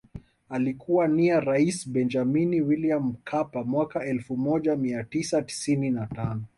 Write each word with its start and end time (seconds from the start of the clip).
Alikuwa 0.49 1.07
nia 1.07 1.39
rais 1.39 1.89
Benjamini 1.89 2.61
Wiliam 2.61 3.03
Mkapa 3.07 3.63
mwaka 3.63 4.05
elfu 4.05 4.37
moja 4.37 4.75
mia 4.75 5.03
tisa 5.03 5.41
tisini 5.41 5.89
na 5.89 6.05
tano 6.07 6.43